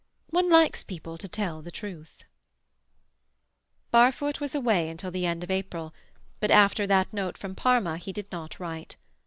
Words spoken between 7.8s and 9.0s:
he did not write.